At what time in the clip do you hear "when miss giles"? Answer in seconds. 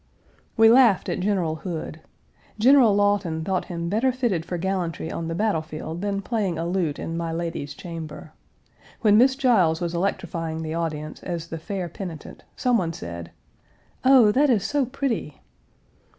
9.01-9.79